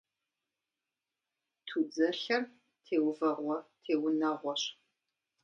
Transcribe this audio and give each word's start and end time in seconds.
Тудзэлъэр 1.67 2.43
теувэгъуэ 2.83 3.57
теунэгъуэщ. 3.83 4.63